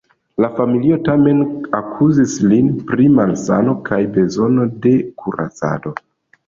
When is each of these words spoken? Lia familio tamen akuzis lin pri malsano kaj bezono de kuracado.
Lia 0.43 0.47
familio 0.59 0.95
tamen 1.07 1.43
akuzis 1.81 2.35
lin 2.47 2.73
pri 2.89 3.07
malsano 3.19 3.77
kaj 3.93 4.01
bezono 4.19 4.69
de 4.89 4.97
kuracado. 5.23 5.99